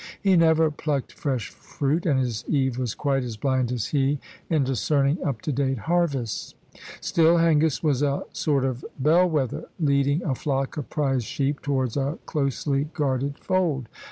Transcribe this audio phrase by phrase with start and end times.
[0.19, 4.17] He never plucked fresh fruit, and his Eve was quite as blind as he
[4.49, 6.55] in discerning up to date harvests.
[6.99, 11.97] Still, Hengist was a sort of bell wether, leading a flock of prize sheep towards
[11.97, 13.87] a closely guarded fold.